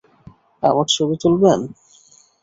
আমার 0.63 0.87
ছবি 0.89 1.15
তুলবেন? 1.21 1.59